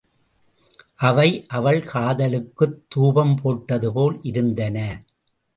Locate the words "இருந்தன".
4.21-5.03